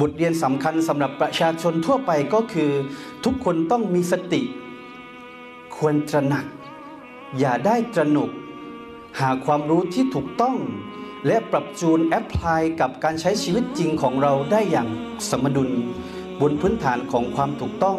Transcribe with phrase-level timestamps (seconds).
[0.00, 2.70] บทเรียนสำคัญสำหรับประชาชนทั่วไปก็คือ
[3.24, 4.42] ทุกคนต้องมีสติ
[5.76, 6.46] ควรตระหนัก
[7.38, 8.30] อย่าได้ตระหนก
[9.20, 10.56] หาความรู้ที่ถูกต้อง
[11.26, 14.88] และปรับจูนแอพพลายกับการใช้ชีวิตจริงของเราได้อย่าง
[15.30, 15.70] สมดุล
[16.40, 17.98] บนพื้นฐานของความถูกต้อง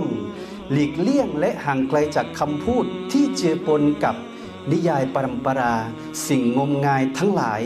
[0.71, 4.16] หลีกเลี่ยงและห่างไกลจากคำพูดที่เจือปนกับ
[4.71, 5.73] นิยายปรัมปรา
[6.28, 7.62] สิ่งงมงายทั้งหลาย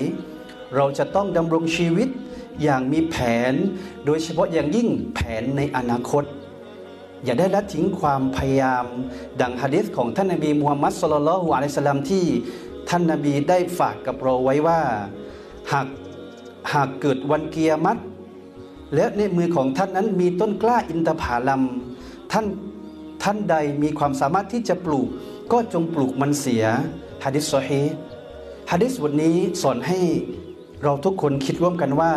[0.76, 2.10] เราจะต้องดำรงชีวิต
[2.64, 3.16] อย่างมีแผ
[3.52, 3.54] น
[4.06, 6.24] โดยเฉพาะอย่างยิ่งแผนในอนาคต
[7.24, 8.86] อย่าได้ละทิ้งความพยายาม
[9.42, 12.26] ดังฮะดิษของท่านนบีมูฮัมมัดสุลลัลฮุอะลัยสลามที่
[12.90, 14.82] ท่านนบีได้ฝากกับเราไว้ว่า
[15.72, 15.88] หาก
[16.74, 17.98] หากเกิดวันเกียรมัด
[18.96, 21.62] และในมือของท่านนั้นมีต้นกล้าอินทผลัม
[22.32, 22.46] ท่าน
[23.24, 25.08] ท่านใดมีความสามารถที่จะปลูก
[25.52, 26.64] ก็จงปลูกมันเสีย
[27.24, 27.84] ฮะดิษซฮี
[28.72, 30.00] ฮะดิษบทนี้สอนให้
[30.84, 32.14] เราทุกคนคิดร่วมกันว่า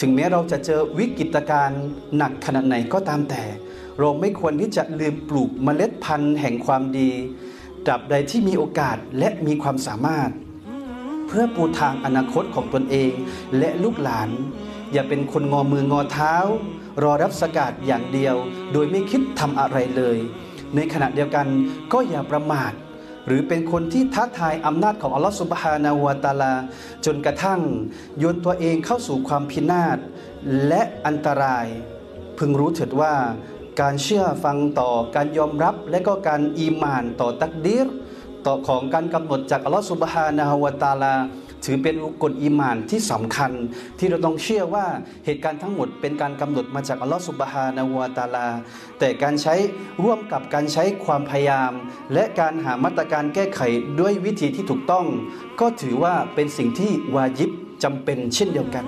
[0.00, 1.82] ถึงแม้เราจะเจอวิกฤตการณ์
[2.16, 3.42] หนักขนาดไหนก็ตามแต่
[3.98, 7.10] เราไม่ควรที่จะลืมปลูกเมล็ดพันธุ์แห่งความดี
[7.86, 10.30] ตราบใดที่มีโอกาสและมีความสามารถ
[11.26, 13.12] เพื่อปูทางอนาคตของตนเอง
[13.58, 14.28] และลูกหลาน
[14.92, 16.34] อย่าเป็นคนงอมืองอเท้า
[17.02, 18.36] รอรับสกาดอย่างเดียว
[18.72, 20.18] โดยไม่คิดทำอะไรเลย
[20.74, 21.46] ในขณะเดียวกัน
[21.92, 22.72] ก็อย่าประมาท
[23.26, 26.54] หรือเป็นคนที่ท้าทายอำนาจของอัลลอฮฺสุบฮานาวะตาลา
[27.06, 27.60] จนกระทั่ง
[28.18, 29.98] โยนตัวเองเข้าสู่ความพินาศ
[30.68, 31.66] และอันตราย
[32.38, 33.14] พึงรู้เถิดว่า
[33.80, 37.86] การเชื่อฟังต่อการยอมรับและก็การอีมานต่อตักดีร
[38.46, 41.14] ต่อของการกำหนดจากอัลลอฮฺสุบฮานาวะตาลา
[41.64, 43.52] ถือเป็นกฎอิมานที่สำคัญ
[43.98, 44.86] ที่เราต้องเชื่อว่า
[45.26, 48.48] เหตุการณ์ทั้งหมดเป็นการกำหนดมาจากอัลลอฮฺสุบฮานาวะตาลา
[48.98, 49.54] แต่การใช้
[50.04, 51.72] ร่วมกับการใช้ความพยายาม
[52.12, 53.60] และการหามาตรการแก้ไข
[54.00, 55.06] ด้วยวิธีที่ถูกต้อง
[55.60, 57.50] ก็ถือว่าเป็นสิ่งที่วาญิบ
[57.84, 58.86] จำเป็นเช่นเดียวกัน